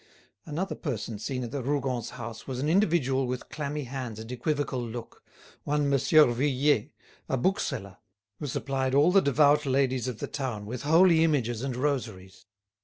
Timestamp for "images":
11.23-11.61